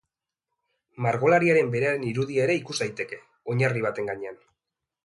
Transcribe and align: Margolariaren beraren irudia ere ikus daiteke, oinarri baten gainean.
Margolariaren 1.07 1.69
beraren 1.75 2.09
irudia 2.13 2.49
ere 2.49 2.57
ikus 2.63 2.79
daiteke, 2.81 3.21
oinarri 3.57 3.89
baten 3.89 4.13
gainean. 4.15 4.43